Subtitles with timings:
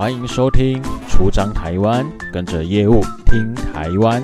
[0.00, 2.02] 欢迎收听《出张台湾》，
[2.32, 4.22] 跟着业务听台湾。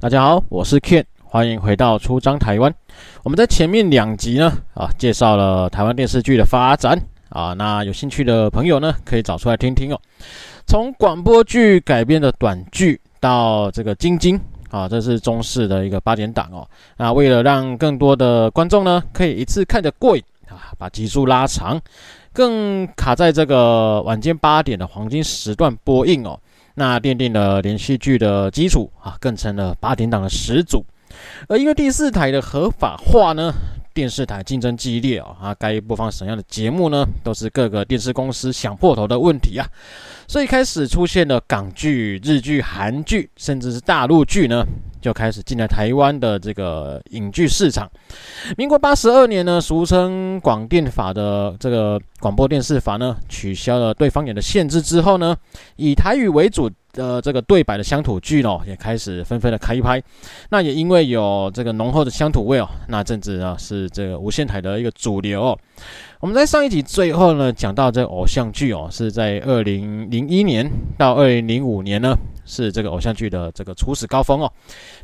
[0.00, 2.72] 大家好，我是 Ken，欢迎回到《出张台湾》。
[3.22, 7.00] 我们在前面两集呢，啊，介绍了台湾电视剧的发展。
[7.28, 10.00] 啊，那有兴趣的朋友呢，可以找出来听听哦。
[10.66, 16.68] 从广播剧改编的短剧到这个晶晶啊，这是中视的一个八点档哦。
[16.96, 21.80] 那为了让更多的观众呢，可以一次看得过瘾啊，把集数拉长，
[22.32, 26.38] 更卡在这个晚间八点的黄金时段播映哦。
[26.74, 30.84] 那奠定了连续剧的基础啊，更成了八点档的始祖。
[31.48, 33.54] 而因为第四台的合法化呢，
[33.96, 37.02] 电视台竞争激烈哦啊，该播放什么样的节目呢？
[37.24, 39.66] 都是各个电视公司想破头的问题啊。
[40.28, 44.62] 所以开始出现了港剧、日剧、韩剧，甚至是大陆剧呢，
[45.00, 47.90] 就开始进来台湾的这个影剧市场。
[48.58, 55.34] 民国八十二年呢，俗称广电法的这个广播电视法呢，取消了对方言的限制之后呢，
[55.76, 56.70] 以台语为主。
[56.96, 60.02] 的这个对白的乡土剧哦，也开始纷纷的开拍。
[60.50, 65.56] 那也因为有这个浓厚的乡土味哦，那阵子呢是这个无线台的一个主流。
[66.20, 72.16] 我们在上一集最后呢讲到这偶像剧哦，是在二零零一年到二零零五年呢。
[72.48, 74.48] 是这个偶像剧的这个初始高峰哦。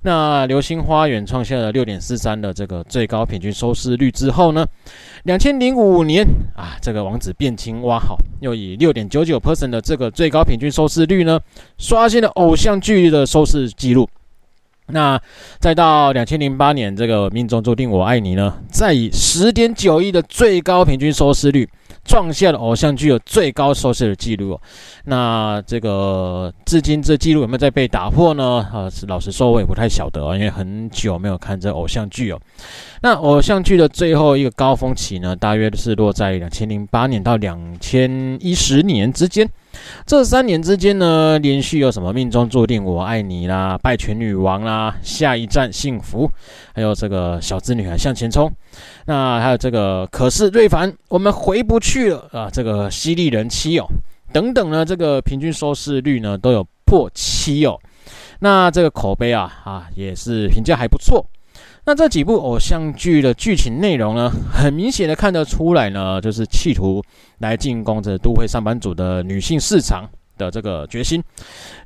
[0.03, 4.65] 那《流星花园》创下了六点四三的这个最高平均收视率之后呢，
[5.25, 11.41] 两千零五年啊，这个王子变青蛙好，又以六点九九 percent 的这个最高平均收视率呢，
[11.79, 14.09] 刷新了偶像剧的收视记录。
[14.93, 15.21] 那
[15.59, 21.69] 再到两千零八年，这个命中注定我爱你呢，再以十点九亿的最高平均收视率。
[22.05, 24.61] 创下了偶像剧有最高收视的记录哦，
[25.05, 28.67] 那这个至今这记录有没有再被打破呢？
[28.73, 32.41] 啊，老实说我也不太晓得哦，因为很久没有看这偶像剧哦。
[33.03, 39.49] 那偶像剧的最后一个高峰期呢，大约是落在两千零八年到两千一十年之间。
[40.07, 46.31] 这三年之间呢，连续有什么命中注定我爱你啦、败犬女王啦、下一站幸福，
[46.75, 48.53] 还有这个小资女孩向前冲，
[49.07, 53.87] 那还有这个可是瑞凡，我们回不去了啊，这个犀利人妻哦，
[54.33, 57.79] 等等呢，这个平均收视率呢都有破七哦，
[58.41, 61.25] 那这个口碑啊啊也是评价还不错。
[61.85, 67.03] 那这几部偶像剧的剧情内容呢，很明显的看得出来呢，就是企图
[67.39, 71.21] 来进攻这都会上班族的女性市场的这个决心。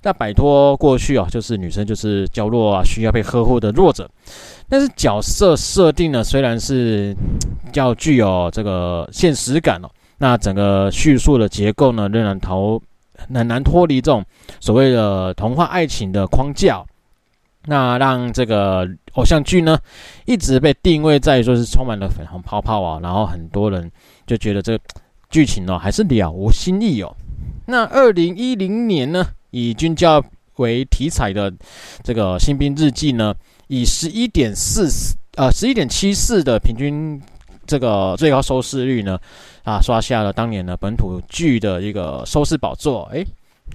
[0.03, 4.07] 那摆脱过去啊，就是女生就是娇弱啊，需要被呵护的弱者。
[4.69, 7.17] 但是角色设定呢，虽然是
[7.73, 12.79] 较具有这个现实感哦，那整个叙述的结构呢，仍然逃
[13.17, 14.23] 很难脱离这种
[14.61, 16.85] 所谓的童话爱情的框架。
[17.69, 19.77] 那让这个偶像剧呢，
[20.25, 23.91] 一直被定位在说是充满了粉红泡泡啊，然后很多人
[24.25, 24.85] 就觉得这个
[25.31, 27.13] 剧情呢还是了无新意哦。
[27.67, 30.25] 那二零一零年呢，以军教
[30.59, 31.53] 为题材的
[32.05, 33.35] 这个《新兵日记》呢，
[33.67, 37.21] 以十一点四四呃十一点七四的平均
[37.67, 39.19] 这个最高收视率呢，
[39.65, 43.27] 啊刷下了当年的本土剧的一个收视宝座，诶。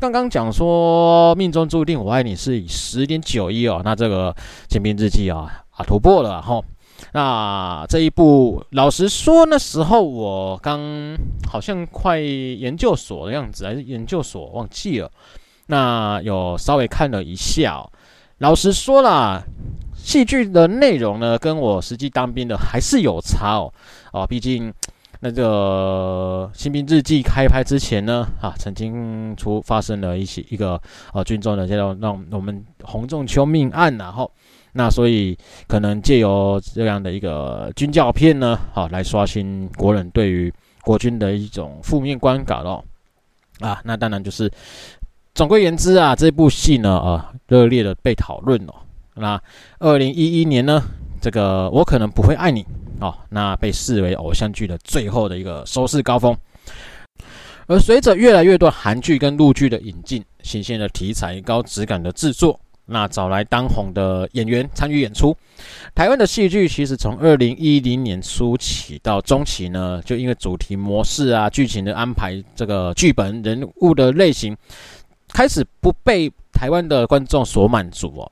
[0.02, 4.36] 刚刚讲说命中注定我爱你是以十点九亿哦，那这个
[4.68, 6.60] 新兵日记啊啊突破了哈。
[7.14, 10.82] 那这一部老实说那时候我刚
[11.48, 15.12] 好像快研究所的样子，还是研究所忘记了。
[15.68, 17.88] 那有稍微看了一下，
[18.40, 19.44] 老实说啦，
[19.94, 23.72] 戏剧的内容呢跟我实际当兵的还是有差哦
[24.14, 24.74] 哦，毕竟。
[25.24, 30.82] 那个《新兵日记》开拍之前呢，啊，曾经出发生了一些一个
[31.14, 34.32] 呃军中的这种让我们洪仲丘命案，然后
[34.74, 35.38] 那所以
[35.68, 42.84] 可能借由这样的一个军教片呢，好来刷新国人对于国军的一种负面观感哦，
[43.60, 44.52] 啊，那当然就是
[45.36, 48.74] 总归言之啊，这部戏呢，啊，热烈的被讨论哦。
[49.14, 49.40] 那
[49.78, 50.82] 二零一一年呢，
[51.22, 52.66] 这个我可能不会爱你。
[53.02, 56.38] 哦，那被视为偶像剧的最后的一个收视高峰，
[57.66, 65.36] 而随着越来越多韩剧跟陆剧的引进，新鲜的题材、高质感的制作，那找来当红的演员参与演出。
[65.96, 74.56] 台湾的戏剧其实从二零一零年初起到中期呢，就因为主题模式啊、剧情的安排、这个剧本人物的类型，
[75.30, 78.32] 开始不被台湾的观众所满足哦。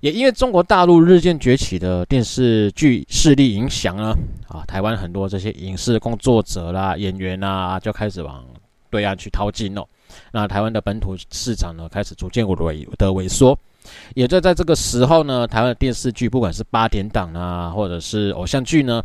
[0.00, 4.14] 也因为中国大陆日渐崛起的电视剧势力影响呢，
[4.48, 8.44] 啊，台湾很多这些影视工作者啦、演员啊，就开始往
[8.90, 9.84] 对岸去淘金哦。
[10.32, 13.58] 那台湾的本土市场呢，开始逐渐萎的萎缩。
[14.14, 19.02] 也就在这个时候呢，台湾的电视剧，不管是八点档啊，或者是偶像剧呢，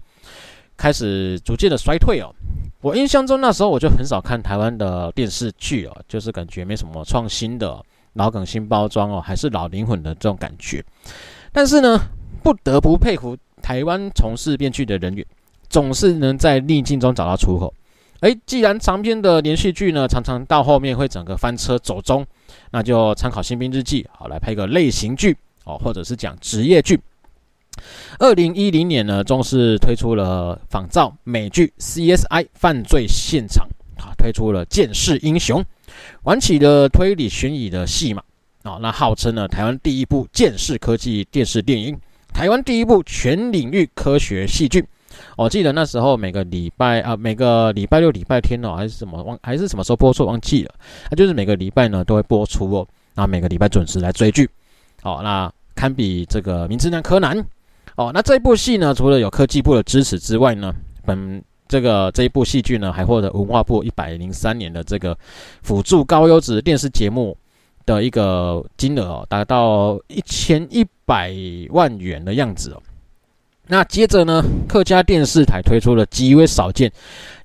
[0.76, 2.34] 开始逐渐的衰退哦。
[2.82, 7.82] 我印象中那时候我就很少看台湾的电视剧哦，就是感觉没什么创新的，
[8.14, 10.84] 老梗新包装哦，还是老灵魂的这种感觉。
[11.52, 12.00] 但是呢，
[12.44, 15.26] 不得不佩服台湾从事编剧的人员，
[15.70, 17.74] 总是能在逆境中找到出口。
[18.22, 22.26] 诶，既然长篇的连续剧呢，常常到后面会整个翻车走中，
[22.72, 25.36] 那就参考《新兵日记》好来拍个类型剧
[25.66, 27.00] 哦，或者是讲职业剧。
[28.20, 33.68] 二零一零年呢，中视推出了仿造美剧《CSI 犯罪现场》
[34.02, 35.60] 啊，推出了《剑士英雄》，
[36.24, 38.22] 玩起了推理悬疑的戏码
[38.64, 38.78] 啊。
[38.82, 41.98] 那号称呢，台湾第一部鉴识科技电视电影，
[42.34, 44.86] 台湾第一部全领域科学戏剧。
[45.38, 50.74] 我记得那时候每个礼拜啊，每个礼拜六、礼拜天哦，还是什么忘，还是什么时候播出忘记了。
[51.12, 54.50] 那就是每个礼拜呢都会播出哦，那每个礼拜准时来追剧。
[55.04, 57.38] 哦，那堪比这个《名侦探柯南》。
[57.96, 60.74] 哦，那这部戏呢，除了有科技部的支持之外呢，
[61.06, 65.18] 本这个这一部戏剧呢，还获得文化部一百零三年的这个
[65.62, 67.36] 辅助高优质电视节目
[67.86, 71.34] 的一个金额哦，达到一千一百
[71.70, 72.82] 万元的样子哦。
[73.68, 76.92] 那接着呢，客家电视台推出了极为少见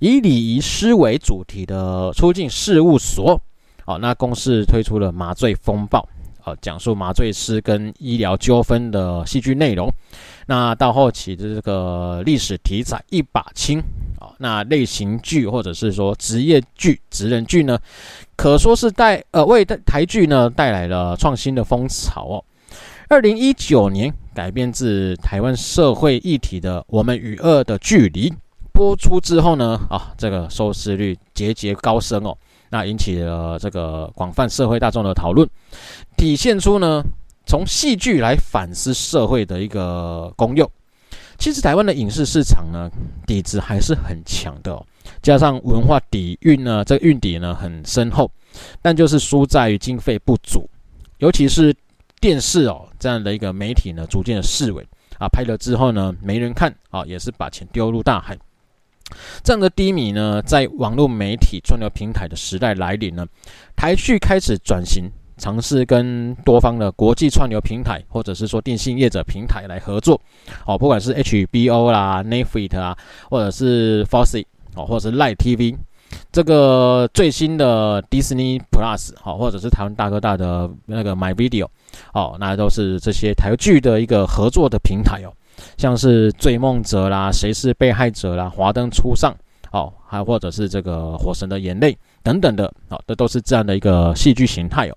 [0.01, 3.41] 以礼仪师为主题的出境事务所。
[3.87, 6.01] 哦，那公视推出了麻醉风暴。
[6.45, 9.93] 哦讲述麻醉师跟医疗纠纷的戏剧内容，
[10.47, 13.83] 那到后期的这个历史题材一把青，
[14.39, 17.79] 那类型剧或者是说职业剧、职人剧呢，
[18.37, 22.45] 可说是带呃为台剧呢带来了创新的风潮哦。
[23.09, 28.31] 二零一九年改编自台湾社会议题的《我们与恶的距离》
[28.73, 32.37] 播出之后呢，啊，这个收视率节节高升哦。
[32.71, 35.49] 那引起了这个广泛社会大众的讨论，
[36.17, 37.03] 体现出呢
[37.47, 40.71] 从戏剧来反思社会的一个功用。
[41.39, 42.91] 其实台湾的影视市场呢
[43.27, 44.85] 底子还是很强的哦，
[45.23, 48.31] 加上文化底蕴呢，这个蕴底呢很深厚，
[48.83, 50.69] 但就是输在于经费不足，
[51.19, 51.75] 尤其是
[52.21, 54.85] 电视哦这样的一个媒体呢逐渐的式微
[55.19, 58.37] 啊，拍了之后呢没人看啊，也是把钱丢入大海。
[59.43, 63.25] 这样的低迷呢，在网络媒体串流平台的时代来临呢，
[63.75, 70.21] 台剧开始转型，尝试跟多方的国际串流平台，或者是说电信业者平台来合作。
[70.67, 72.97] 哦，不管是 HBO 啦、Netflix 啊，
[73.31, 74.45] 或者是 Foxy
[74.75, 75.77] 哦，或者是 Line TV，
[76.33, 81.69] 这个最新的 Disney Plus 哦，或者是台湾大哥大的那个 My Video
[82.13, 85.33] 哦，那都是这些台剧的一个合作的平台哦。
[85.77, 89.33] 像是《追梦者》啦，《谁是被害者》啦，《华灯初上》
[89.77, 91.93] 哦，还或者是这个《火神的眼泪》
[92.23, 94.97] 等等的，哦，这都是这样的一个戏剧形态哦。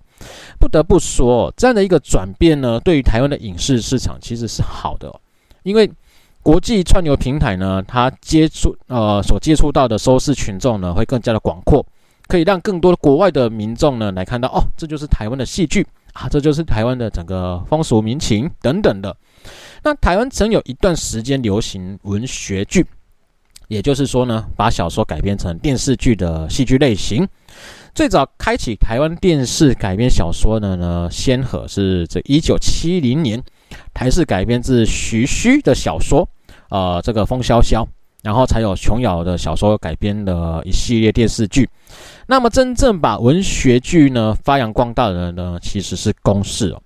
[0.58, 5.12] 不得不说，这样的一个转变呢，对于台湾的影视市场其实是好的，
[5.62, 5.90] 因为
[6.42, 11.86] 国际串流平台呢，它接触呃所接触到的收视群众呢，会更加的广阔，
[12.26, 19.16] 可以让更多国外的民众呢来看到哦，这就是台湾的戏剧啊，这就是台湾的整个风俗民情等等的。
[19.84, 22.84] 那台湾曾有一段时间流行文学剧，
[23.68, 27.26] 也就是说呢，把小说改编成电视剧的戏剧类型。
[27.94, 33.42] 最早开启台湾电视改编小说的呢，先河是这一九七零年
[33.92, 36.26] 台视改编自徐虚的小说，
[36.70, 37.84] 呃，这个《风萧萧》，
[38.22, 41.68] 然后才有琼瑶的小说改编的一系列电视剧。
[42.26, 46.82] 那么真正把文学剧呢发扬光大的呢，其实是公视哦。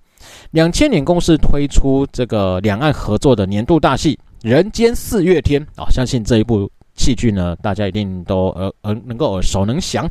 [0.51, 10.09] 两千年，公视推出这个两岸合作的年度大戏《人间四月天》啊，相信这一部戏剧呢，大家一定都耳耳能够耳熟能详。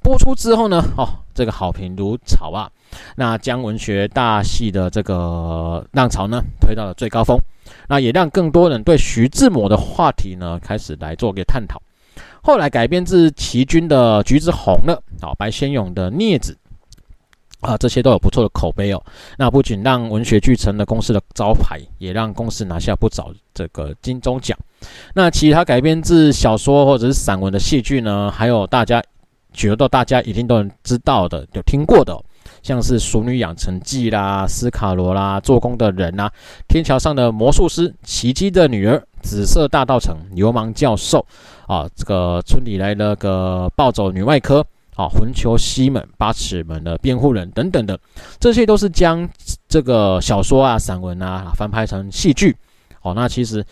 [0.00, 2.70] 播出之后呢，哦，这个好评如潮啊，
[3.16, 7.36] 那将文学大戏的这个浪潮呢推到了最高峰，
[7.88, 11.82] 那也让更多人对徐志摩的话题呢开始来做个探讨。
[12.42, 16.52] 后来改编自齐君的《橘子红了》啊，白先勇的《镊子》。
[17.60, 19.02] 啊，这些都有不错的口碑哦。
[19.36, 24.58] 那不仅让文学剧成了公司的招牌，也让公司拿下不少这个金钟奖。
[25.14, 28.30] 那其他改编自小说或者是散文的戏剧呢？
[28.30, 29.02] 还有大家
[29.52, 32.18] 觉得大家一定都能知道的、有听过的、
[32.62, 36.28] 像是《熟女养成记》啦、《斯卡罗》啦、《做工的人》呐、
[36.66, 41.26] 《天桥上的魔术师》、《奇迹的女儿》、《紫色大道城》、《流氓教授》
[41.72, 44.64] 啊，这个村里来了个暴走女外科。
[45.00, 47.98] 啊，魂球西门、八尺门的辩护人等等的，
[48.38, 49.26] 这些都是将
[49.66, 52.54] 这个小说啊、散文啊翻拍成戏剧。
[53.00, 53.64] 哦，那其实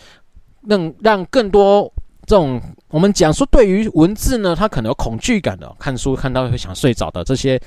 [0.67, 1.93] 让让更多
[2.25, 2.59] 这种
[2.89, 7.61] 我们讲说对于文字呢，他可能有恐惧感的，看书看到会想睡着的这些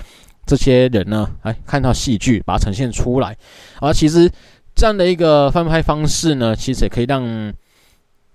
[0.47, 3.37] 这些人呢，哎，看到戏剧把它呈现出来，
[3.79, 4.27] 而其实
[4.73, 7.23] 这样的一个翻拍方式呢，其实也可以让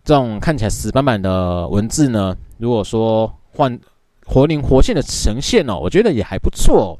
[0.04, 3.76] 这种看起来死板板的文字呢，如果说换
[4.26, 6.98] 活灵活现的呈现哦，我觉得也还不错哦。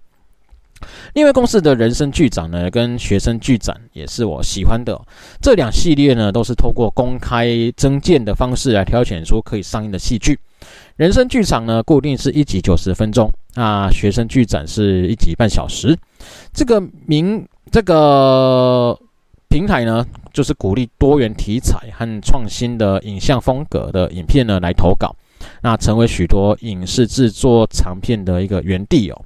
[1.15, 5.01] 另外公司的人生剧场呢，跟学生剧展也是我喜欢的。
[5.41, 10.39] 这两系列呢，都是透过公开征件的方式来挑选出可以上映的戏剧。
[10.97, 15.97] 人生剧场呢，固定是一集九十分钟，那学生剧展是一集半小时。
[16.53, 18.99] 这个名这个
[19.49, 20.05] 平台呢，
[20.35, 25.17] 就是鼓励多元题材和创新的影像风格的影片呢来投稿，
[25.67, 29.21] 那成为许多影视制作长片的一个园地哦。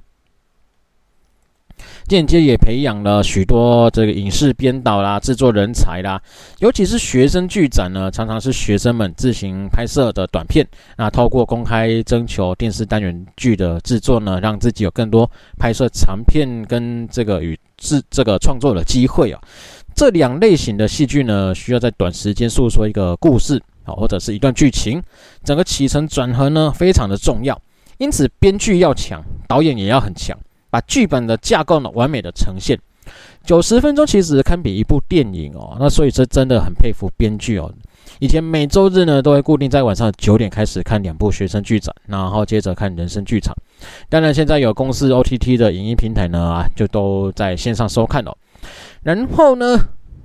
[2.07, 6.19] 间接也培养了许多这个影视编导啦、制作人才啦，
[6.57, 10.67] 尤其是学生剧展呢，常常是学生们自行拍摄的短片。
[10.97, 15.29] 那透过公开征求电视单元剧的制作呢，让自己有更多
[15.59, 19.39] 拍摄长片跟这个与制这个创作的机会啊。
[19.93, 23.61] 这两类型的戏剧呢，需要在短时间诉说一个故事
[23.95, 25.01] 或者是一段剧情，
[25.43, 27.59] 整个起承转合呢，非常的重要。
[27.97, 30.37] 因此，编剧要强，导演也要很强。
[30.69, 32.79] 把剧本的架构呢完美的呈现，
[33.43, 35.75] 九十分钟其实堪比一部电影哦。
[35.77, 37.69] 那所以这真的很佩服编剧哦。
[38.19, 43.53] 以前每周日呢都会固定在晚上九点开始看两部学生剧展，然后接着看人生剧场。
[44.07, 48.35] 当然现在有公司 OTT 的影音平台呢啊，就都在线上收看了。
[49.03, 49.77] 然后呢，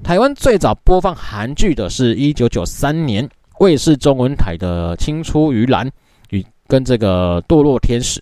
[0.04, 5.86] 台湾最早播放韩剧的是一九九三年卫视中文台的《青出于蓝》
[6.30, 8.20] 与跟这个《堕落天使》。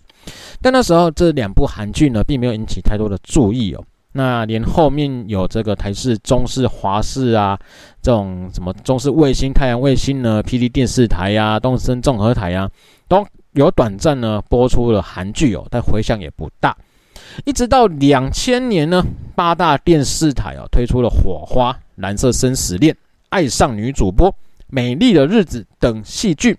[0.61, 3.83] 但那时候这两部韩剧呢，并没有引起太多的注意哦。
[4.13, 7.59] 那连后面有这个台视、中视、华视啊，
[8.01, 12.71] 这种什么中视卫星、太阳卫星呢、霹雳电视台呀、啊、东森综合台呀、啊，
[13.09, 16.75] 都有短暂呢播出了韩剧哦，但回响也不大。
[17.43, 19.03] 一直到两千年呢，
[19.35, 22.93] 八大电视台哦推出了《火花》《蓝色生死恋》
[23.29, 24.29] 《爱上女主播》
[24.75, 26.57] 《美丽的日子》等戏剧。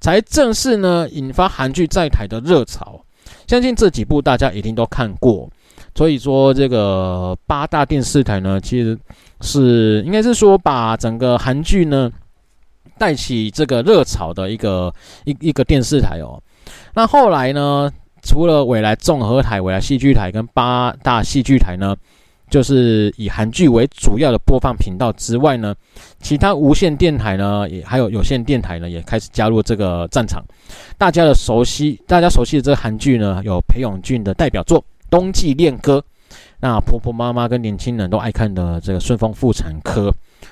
[0.00, 3.04] 才正式呢引发韩剧在台的热潮，
[3.46, 5.46] 相信这几部大家一定都看过，
[5.94, 8.98] 所以说这个八大电视台呢，其实
[9.42, 12.10] 是应该是说把整个韩剧呢
[12.96, 14.90] 带起这个热潮的一个
[15.26, 16.42] 一一个电视台哦。
[16.94, 21.94] 那后来呢，除了未来综合台、未来戏剧台跟八大戏剧台呢。
[22.50, 25.72] 就是以韩剧为主要的播放频道之外呢，
[26.20, 30.44] 其他无线电台呢，也还有有线电台呢，也开始加入这个战场。
[30.98, 35.98] 大家的熟悉，大家熟悉的这个韩剧呢，有裴勇俊的代表作《冬季恋歌》，
[36.60, 40.08] 那婆婆妈妈跟年轻人都爱看的这个《顺风妇产科》，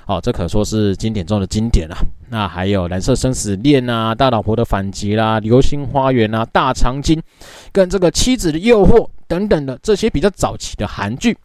[0.07, 1.97] 哦，这可说是经典中的经典了。
[2.29, 7.19] 那还有《蓝色生死恋》啊，《大老婆的反击》啦，《流星花园》啊，《大长今》
[7.73, 11.37] 跟这个《妻子的诱惑》等等的这些比较早期的韩剧。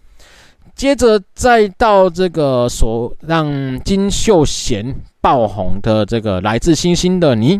[0.75, 7.59] 接着再到这个所让金秀贤爆红的这个《来自星星的你》，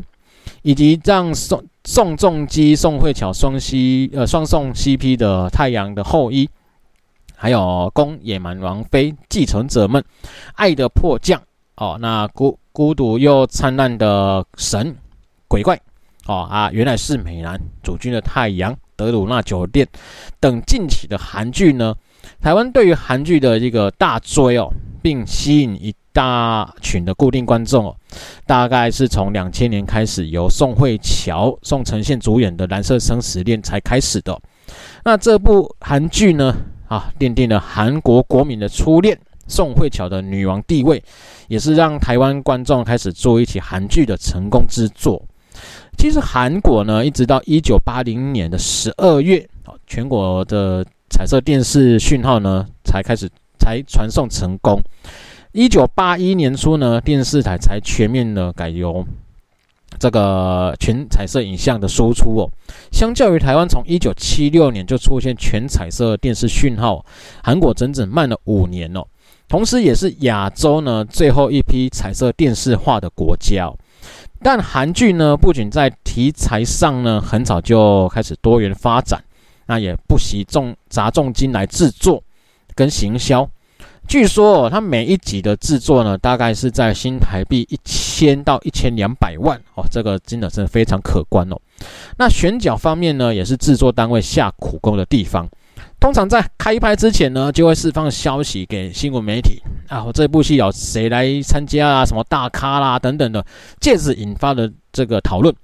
[0.62, 6.44] 以及让宋宋仲基、宋慧乔双 C 呃双宋 CP 的《太阳的后裔》，
[7.37, 7.59] 还有
[7.92, 10.02] 《宫野蛮王妃继承者们》、
[10.54, 11.40] 《爱的迫降》
[11.76, 14.94] 哦，那孤孤独又灿烂的神
[15.47, 15.80] 鬼怪
[16.26, 19.87] 哦啊，原来是美男主君的太阳、德鲁纳酒店
[20.40, 21.94] 等近期的韩剧呢。
[22.40, 24.69] 台湾对于韩剧的一个大追哦，
[25.02, 27.97] 并吸引一大群的固定观众哦，
[28.47, 34.38] 大概是从两千年开始由宋慧乔、宋承宪主演的《蓝色生死恋》才开始的。
[35.04, 36.54] 那这部韩剧呢，
[36.87, 41.02] 啊，奠定了韩国国民的初恋宋慧乔的女王地位，
[41.49, 45.21] 也是让台湾观众开始做一起韩剧的成功之作。
[45.99, 49.49] 其实韩国呢，一直到一九八零年的十二月，
[49.87, 50.85] 全国的。
[51.11, 54.82] 彩色电视讯号呢，才开始才传送成功。
[55.52, 59.06] 一九八一年初呢，电视台才全面的改由
[60.00, 62.50] 这个全彩色影像的输出哦。
[62.90, 67.04] 相较于台湾，从一九七六年就出现全彩色电视讯号，
[67.42, 69.04] 韩国整整慢了五年哦。
[69.46, 73.78] 同时，也是亚洲呢最后一批彩色电视化的国家哦。
[74.42, 79.23] 但韩剧呢，不仅在题材上呢，很早就开始多元发展。
[79.66, 82.23] 那也不惜重砸重金来制作
[82.75, 83.49] 跟行销，
[84.06, 91.56] 据说哦，它每一集的制作呢，大概是在新台币一千到一千两百万哦，这个金额真的非常可观哦。
[92.18, 95.49] 那选角方面呢，也是制作单位下苦功的地方，
[95.99, 103.44] 通常在开拍之前呢，就会释放消息给新闻媒体啊，这部戏有谁来参加啊，什么大咖啦等等的，
[103.80, 105.54] 借此引发的这个讨论，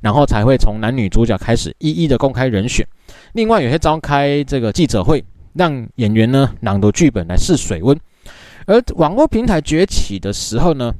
[0.00, 2.86] 然后才会从男女主角开始一一的公开人选。
[3.32, 7.98] 另外，有些召开这个记者会，让演员呢朗读剧本来试水温。
[8.66, 10.92] 而网络平台崛起的时候呢，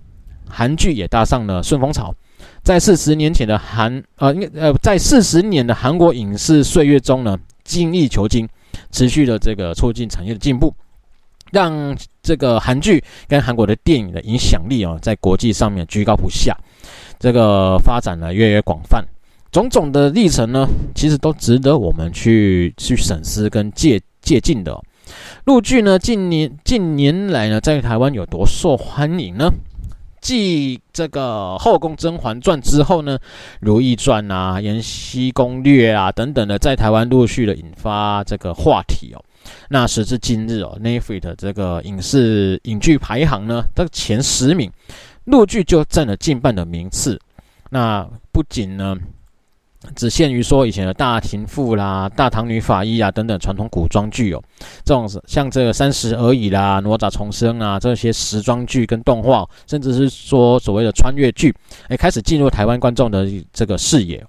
[0.49, 2.15] 韩剧也搭上了顺风潮。
[2.63, 8.49] 在四十年前的韩呃，应该呃，在四十年的韩国影视岁月中呢，精益求精，
[8.91, 10.73] 持续的这个促进产业的进步，
[11.51, 16.57] 让这个韩剧跟韩国的电影的影响力啊，在国际上面居高不下，
[17.19, 19.05] 这个发展呢越来越广泛。
[19.53, 24.81] 种种的历程呢，其实都值得我们去去审思跟借借鉴的。
[25.45, 29.51] 陆剧呢，近年近年来呢，在台湾有多受欢迎呢？
[30.21, 33.19] 继这个《后宫甄嬛传》之后呢，
[33.61, 39.25] 《如懿传》啊，《延禧攻略》啊等等的，在台湾陆续的引发这个话题哦。
[39.71, 44.71] 那时至今日哦，Netflix 的这个影视影剧排行呢，这前十名，
[45.25, 47.19] 陆剧就占了近半的名次。
[47.71, 48.97] 那不仅呢。
[49.97, 54.43] 只限于说以前的大庭妇啦、大唐女法医啊等等传统古装剧哦，
[54.85, 61.55] 这种像这个三十而已啦、哪吒重生啊这些时装剧跟动画，甚至是说所谓的穿越剧，
[61.89, 64.23] 哎，开始进入台湾观众的这个视野。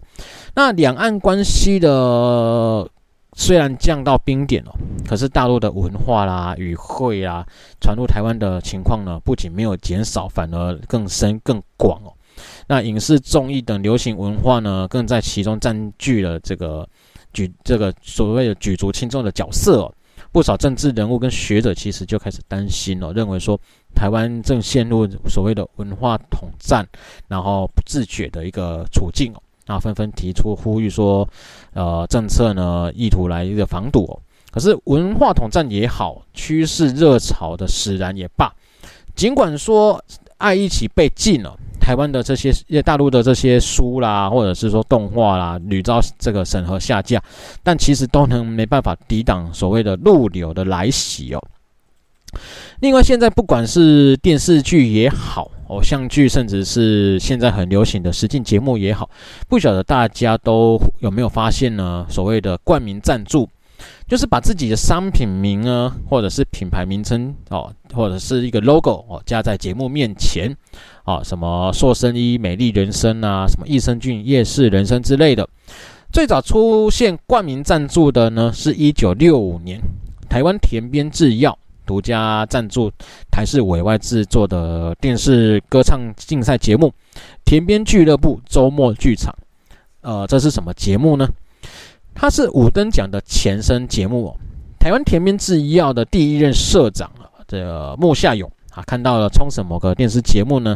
[0.56, 2.90] 那两岸关系的
[3.36, 4.72] 虽然降到冰点哦，
[5.06, 7.46] 可是大陆的文化啦、语汇啦
[7.82, 12.14] 传入台湾的情况呢，不仅没有减少，反而更深更广哦。
[12.72, 16.88] 那影视、综艺等流行文化呢，更在其中占据了这个
[17.34, 19.94] 举这个所谓的举足轻重的角色哦。
[20.32, 23.60] 不少政治人物跟学者其实就开始担心哦，认为说
[23.94, 26.88] 台湾正陷入所谓的文化统战，
[27.28, 29.44] 然后不自觉的一个处境哦。
[29.66, 31.28] 那纷纷提出呼吁说，
[31.74, 34.16] 呃，政策呢意图来一个防堵哦。
[34.50, 38.50] 可是文化统战也好，趋势热潮的使然也罢，
[39.14, 40.02] 尽管说
[40.38, 41.58] 爱一起被禁了。
[41.82, 47.22] 台湾的这些，大陆的这些书啦，或者是说动画啦，屡遭这个审核下架，
[47.64, 51.42] 但其实都能没办法抵挡所谓的陆流的来袭哦。
[52.80, 59.10] 另外，现在不管是电视剧也好，偶像剧，甚至是现在很流行的实境节目也好，
[59.50, 62.06] 不晓得大家都有没有发现呢？
[62.08, 63.50] 所谓的冠名赞助。
[64.08, 70.56] 就是把自己的商品名啊，或者是品牌名称哦，或者是一个 logo 哦，加在节目面前
[71.04, 75.48] 啊，什么塑身衣、美丽人生啊，什么益生菌、夜市人生之类的。
[76.12, 79.80] 最早出现冠名赞助的呢，是一九六五年，
[80.30, 82.92] 台湾田边制药独家赞助
[83.32, 86.88] 台视委外制作的电视歌唱竞赛节目
[87.46, 89.34] 《田边俱乐部周末剧场》。
[90.02, 91.30] 呃，这是什么节目呢？
[92.14, 94.38] 它是五等奖的前身节目哦。
[94.80, 100.76] 台湾田边制药的第一任社长啊，这个木下勇啊，看到了冲绳某个电视节目呢，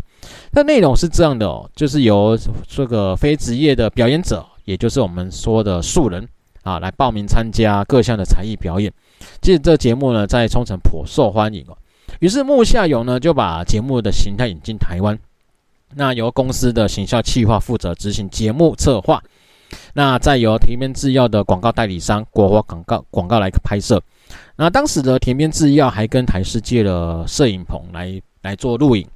[0.51, 6.27] 那内容是这样的哦，就是由这个非职业的表演者，也就是我们说的素人
[6.61, 8.93] 啊，来报名参加各项的才艺表演。
[9.41, 11.75] 其实这节目呢，在冲绳颇受欢迎哦。
[12.19, 15.17] 于是木下勇呢，就把节目的形态引进台湾，
[15.95, 19.23] 那由公司的行销企划负责执行节目策划。
[19.97, 24.01] 那再由田边制药的广告代理商国华广告广告来拍摄。
[24.57, 29.07] 那当时的田边制药还跟台视借了摄影棚来来做录影。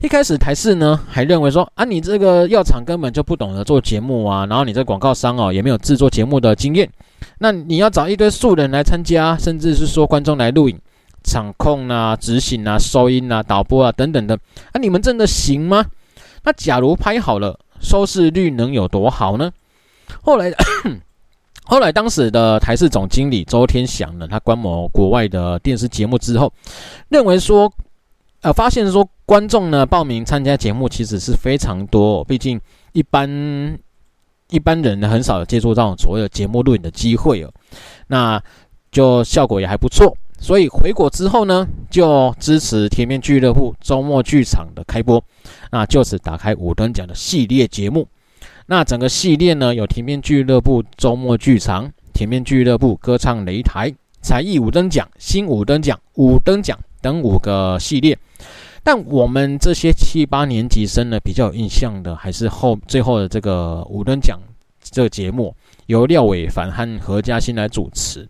[0.00, 6.90] 一开始台视呢还认为说啊，你这个药厂根本就不懂得做节目啊，然后你这广告商哦也没有制作节目的经验。
[7.38, 10.78] 那你要找一堆素人来参加，甚至是说观众来录影、
[11.22, 14.34] 场控啊、执行啊、收音啊、导播啊等等的，
[14.72, 15.84] 啊你们真的行吗？
[16.44, 19.50] 那假如拍好了，收视率能有多好呢？
[20.22, 20.52] 后来，
[21.64, 26.52] 后来当时的台视总经理周天祥呢，他观摩国外的电视节目之后，
[27.08, 27.72] 认为说，
[28.42, 32.60] 呃，发现说观众呢报名参加节目其实是非常多，毕竟
[32.92, 33.78] 一般
[34.50, 37.50] 一般人很少有接触到所谓的节目录影的机会哦，
[38.08, 38.42] 那
[38.92, 45.22] 就效果也还不错，所以回国之后呢，就支持田边俱乐部周末剧场的开播，
[45.72, 48.06] 那就此打开五等奖的系列节目。
[48.66, 58.18] 那整个系列呢，有甜面俱乐部周末剧场、甜面俱乐部歌唱擂台、才艺五等奖、新五等奖、五等奖等五个系列。
[58.82, 64.38] 但我们这些七八年级生呢，比较有印象的还是后最后的这个五等奖
[64.80, 65.54] 这个节目，
[65.86, 68.26] 由廖伟凡和何嘉欣来主持。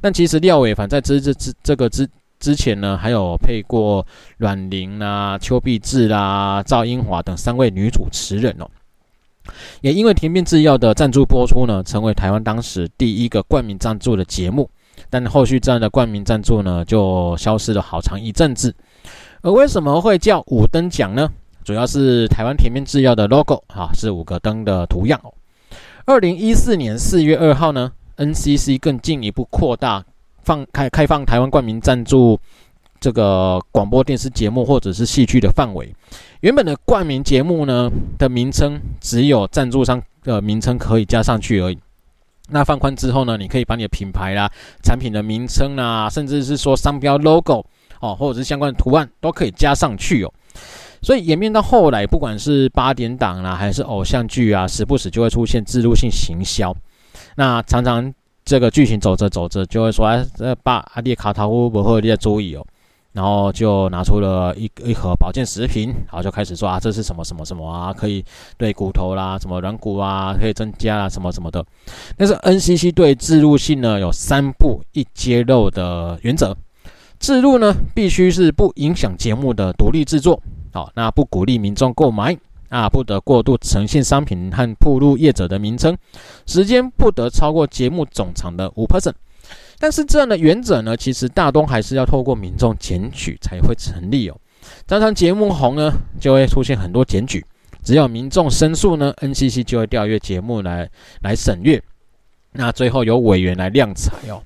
[0.00, 8.68] 但其实廖伟凡在这这这这个之之前呢，还有配过阮玲啊、邱碧志啦、赵英华等三位女主持人哦。
[9.80, 14.68] 也因为田边制药的赞助播出呢，成为台湾当时第一个冠名赞助的节目。
[15.10, 18.74] 但后续这样的冠名赞助呢，就消失了好长一阵子。
[19.42, 21.30] 而为什么会叫五灯奖呢？
[21.64, 25.32] 主要是台湾田面制药的 logo 啊，是五个灯的图样哦。
[26.06, 30.04] 二零一四年四月二号呢，NCC 更进一步扩大
[30.42, 32.40] 放开开放台湾冠名赞助
[33.00, 35.94] 这个广播电视节目或者是戏剧的范围。
[36.40, 41.78] 原本的冠名节目呢的名称只有赞助商的名称可以加上去而已。
[42.50, 44.50] 那放宽之后呢，你可以把你的品牌啦、
[44.82, 47.64] 产品的名称啊，甚至是说商标 logo
[48.00, 50.32] 哦，或者是相关的图案都可以加上去哦。
[51.02, 56.74] 所以演变到后来，不管是八点档啦，还是偶像剧啊，时不时就会出现制度性行销。
[57.36, 58.12] 那常常
[58.44, 62.66] 这个剧情走着走着，就会说：“哎，这把阿弟卡塔乌不会你要注意哦。”
[63.18, 67.92] 然后就拿出了一一盒保健食品，然后就开始说：“啊，这是什么什么什么啊？
[67.92, 68.24] 可以
[68.56, 71.66] 对骨头啦，什么软骨啊，可以增加啊，什么什么的。”
[72.16, 76.56] 但是 NCC 对置入性呢，有三不一揭露的原则：
[77.18, 80.40] 置入呢，必须是不影响节目的独立制作。
[80.72, 85.96] 好，那不鼓励民众购买啊，不得过度呈现商品和铺路业者的名称，
[86.46, 89.14] 时间不得超过节目总长的五 percent。
[89.78, 94.36] 但是这样的原则呢，其实大多还是要透过民众检举才会成立哦。
[94.86, 97.44] 常常节目红呢，就会出现很多检举，
[97.82, 100.90] 只要民众申诉呢，NCC 就会调阅节目来
[101.22, 101.82] 来审阅，
[102.52, 104.42] 那最后由委员来量裁哦。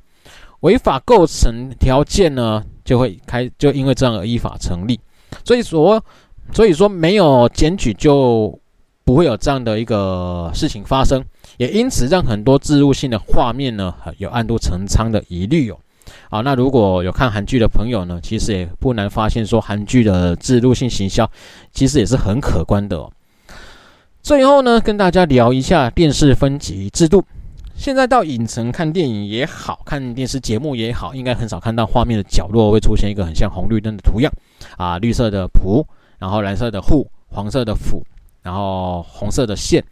[0.60, 5.00] 违法构成条件呢，就会开就因为这样而依法成立。
[5.44, 6.04] 所以说，
[6.52, 8.56] 所以说没有检举就
[9.02, 11.24] 不会有这样的一个事情发生，
[11.56, 15.78] 也因此让很多置入性的画面呢有暗度陈仓的疑虑哦。
[16.30, 21.30] 好，那如果有看韩剧的朋友呢，其实也不难发现说韩剧的置入性行销
[21.72, 23.10] 其实也是很可观的哦。
[24.22, 27.24] 最后呢，跟大家聊一下电视分级制度。
[27.74, 34.32] 现在到影城看电影也好，看电视节目也好，应该很少看到画面的角落会出现一个很像红绿灯的图样
[34.76, 35.84] 啊，绿色的谱，
[36.18, 38.02] 然后蓝色的户，黄色的辅，
[38.42, 39.82] 然后红色的线。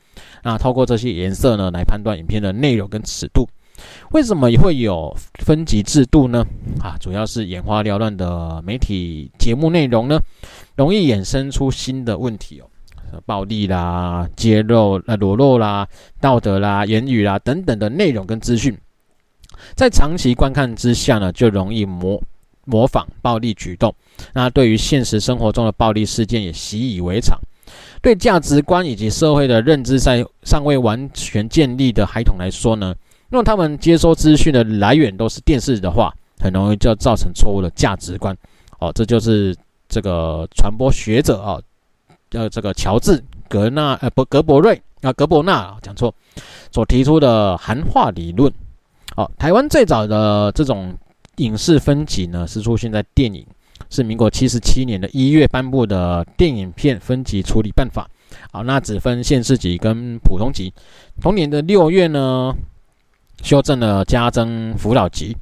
[0.43, 3.49] 那透过这些颜色呢，来判断影片的内容跟尺度。
[4.11, 6.45] 为什么会有分级制度呢？
[6.81, 10.19] 啊，主要是眼花缭乱的媒体节目内容呢，
[10.77, 12.67] 容易衍生出新的问题哦。
[13.27, 15.89] 暴力啦、揭露、呃裸露啦、
[16.21, 18.77] 道德啦、言语啦等等的内容跟资讯，
[19.75, 22.23] 在长期观看之下呢，就容易模
[22.67, 23.93] 模仿暴力举动。
[24.33, 27.37] 那对于现实生活中的暴力事件也习以为常，
[28.03, 32.95] 对价值观以及社会的认知在尚未完全建立的孩童来说呢，
[33.29, 38.37] 若他们接收资讯的来源都是电视的话，很容易就造成错误的价值观。
[38.79, 39.55] 哦，这就是
[39.89, 41.53] 这个传播学者啊。
[41.53, 41.63] 哦
[42.33, 46.15] 呃，这个乔治·格纳呃不格伯瑞啊格伯纳讲错，
[46.71, 48.49] 所提出的含化理论。
[49.17, 50.97] 好，台湾最早的这种
[51.39, 53.45] 影视分级呢，是出现在电影，
[53.91, 58.09] 是民国七十七年的一月颁布的电影片分级处理办法。
[58.53, 60.73] 好，那只分县市级跟普通级。
[61.21, 62.55] 同年的六月呢，
[63.43, 65.37] 修正了加增辅导级。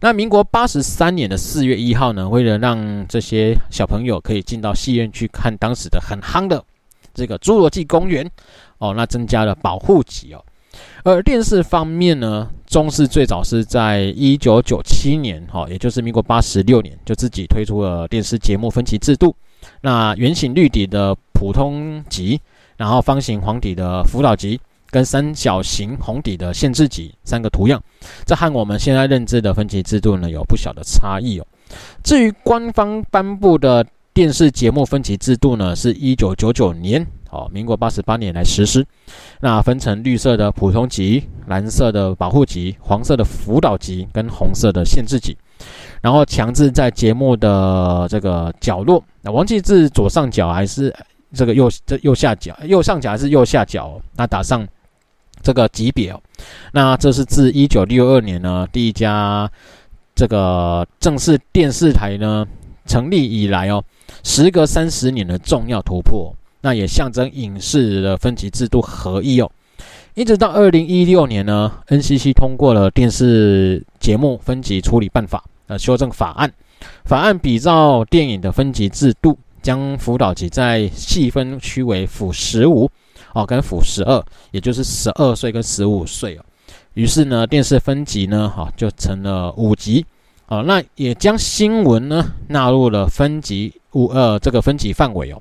[0.00, 6.64] 那民国八十三年的四月一号呢，为了让这些小朋友可以进到戏院去看当时的很夯的
[7.12, 8.24] 这个《侏罗纪公园》
[8.78, 10.42] 哦，那增加了保护级哦。
[11.04, 19.34] 而电视方面呢，中视最早是在一九九七年哈，也就是民国八十六年就自己推出了电视节目分级制度。
[19.80, 22.40] 那圆形绿底的普通级，
[22.76, 24.60] 然后方形黄底的辅导级。
[24.92, 27.80] 跟三角形红底的限制级三个图样，
[28.26, 31.46] 这和我们现在认知的分级制度呢有不小的差异哦。
[32.02, 38.86] 至于官方颁布的电视节目分级制度呢，是一九九九年哦，民国八十八年来实施。
[39.40, 45.36] 那分成绿色的普通级、蓝色的保护级、黄色的辅导级跟红色的限制级，
[46.02, 50.94] 然后强制在节目的这个角落，那忘记是左上角还是
[51.32, 54.66] 这个右这右下角，右上角还是右下角，那打上。
[55.42, 56.20] 这个级别哦，
[56.70, 59.50] 那这是自一九六二年呢，第一家
[60.14, 62.46] 这个正式电视台呢
[62.84, 63.82] 成立以来哦，
[64.22, 69.50] 时隔三十年的重要突破，那也象征影视的分级制度合一哦。
[70.14, 76.52] 一直到二零一六年呢，NCC 通过了电视节目分级处理办法呃修正法案，
[77.04, 82.90] 法案比照电影的分级制度，将辅导级再细分区为辅十五。
[83.32, 84.20] 哦，跟辅十二，
[84.50, 86.44] 也就是十二岁跟十五岁哦。
[86.94, 90.04] 于是呢，电视分级呢，哈、就成了五级。
[90.48, 95.40] 哦，那也将新闻呢纳入了分级五呃这个分级范围哦。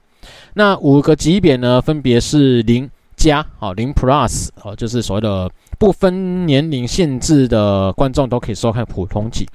[0.59, 9.47] 那五个级别呢，分别是零加哦，零 plus 哦，就是所谓的不分年龄限制的观众都可以收看普通级。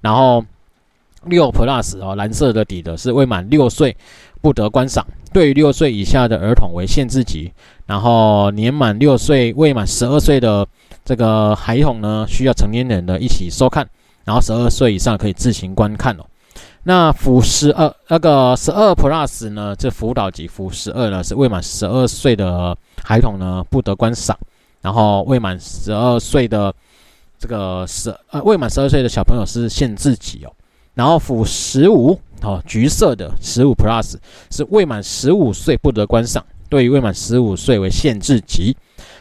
[0.00, 0.42] 然后
[1.24, 3.94] 六 Plus 哦，蓝色的底的是未满六岁
[4.40, 7.52] 不得观赏，对于六岁以下的儿童为限制级。
[7.84, 10.66] 然后年满六岁未满十二岁的
[11.04, 13.86] 这个孩童呢，需要成年人的一起收看。
[14.24, 16.24] 然后十二岁以上可以自行观看哦。
[16.88, 24.38] 那辅十二那个十二 Plus 呢，这辅导级辅十二呢是未满十二岁的孩童呢不得观赏。
[24.82, 26.72] 然后未满十二岁的
[27.40, 30.52] 这个十呃未满十二岁的小朋友是限制级哦。
[30.94, 34.14] 然后辅十五哦，橘色的十五 Plus
[34.52, 36.44] 是未满十五岁不得观赏。
[36.68, 38.76] 对于未满十五岁为限制级，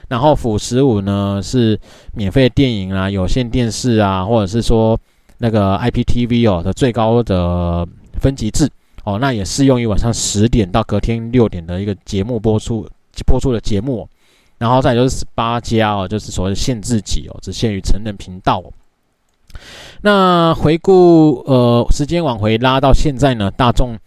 [0.07, 1.79] 然后辅十五呢是
[2.13, 4.99] 免费电影啊、有线电视啊，或者是说
[5.37, 7.87] 那个 IPTV 哦的最高的
[8.19, 8.69] 分级制
[9.03, 12.87] 哦，那也适用于晚上十点到隔天六点的一个节目播出
[13.25, 14.09] 播出的节目哦，
[14.57, 18.63] 然后再就是十八加哦，就是所谓的限制级哦，只限于成人频道。
[20.01, 23.97] 那回顾呃时间往回拉到现在呢，大众。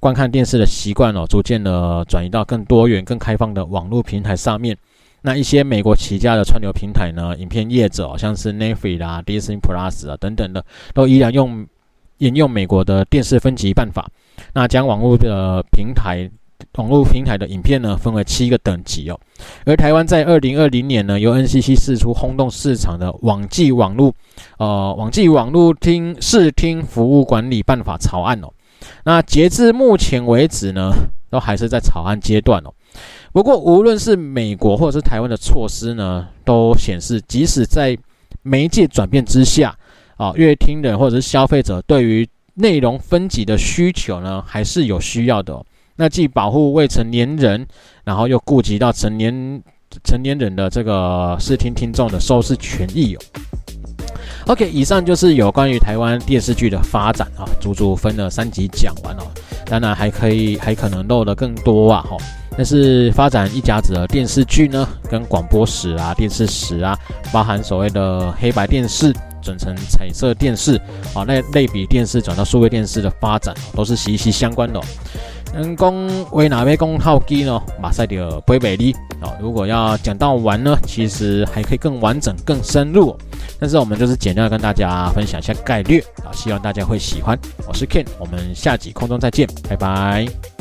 [0.00, 4.76] 观看电视的习惯哦，逐渐的转移到更多元、更开放的网络平台上面。
[5.22, 11.66] 那一些美国起家的串流平台呢，影片业者，像是 Netflix 啦、Disney Plus 啊等等的，都依然用
[12.18, 14.10] 沿用美国的电视分级办法。
[14.52, 16.28] 那将网络的平台、
[16.74, 19.20] 网络平台的影片呢，分为七个等级哦。
[19.64, 24.12] 而台湾在二零二零年呢，由 NCC 释出轰动市场的网际网络
[24.58, 28.48] 呃网际网络听视听服务管理办法草案哦。
[29.04, 30.90] 那截至目前为止呢，
[31.30, 32.74] 都还是在草案阶段哦。
[33.32, 37.96] 不过，无论是美国或者是台湾的措施呢，都显示，即使在
[38.42, 39.74] 媒介转变之下，
[40.16, 45.64] 啊，阅听人或者是消费者对于内容分级的需求呢，还是有需要的。
[45.96, 47.66] 那既保护未成年人，
[48.04, 49.62] 然后又顾及到成年
[50.04, 53.16] 成年人的这个视听听众的收视权益。
[54.46, 59.22] OK，以上就是有关于台湾电视剧的发展啊，足足分了三集讲完哦。
[59.64, 62.02] 当然还可以，还可能漏的更多啊！
[62.02, 62.16] 哈，
[62.56, 66.98] 但是发展一甲子的电视剧呢，跟广播史啊、电视史啊，
[67.32, 70.76] 包含所谓的黑白电视转成彩色电视
[71.14, 74.82] 啊，那类比电视转到数位电视的发展，都是息息相关的哦。
[75.54, 75.94] 能讲
[76.30, 77.60] 为哪边讲好机呢？
[77.80, 83.14] 马赛的贝贝利啊，如果要讲到完呢，其实还可以更完整、更深入。
[83.58, 87.38] 但是我们就是简单的跟大家分享一下概略啊，希望大家会喜欢。
[87.68, 90.51] 我是 Ken，我们下集空中再见，拜拜。